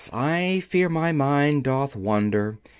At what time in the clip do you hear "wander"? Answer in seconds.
1.95-2.57